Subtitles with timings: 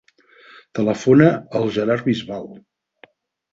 [0.79, 1.27] Telefona
[1.61, 2.51] al Gerard Bisbal.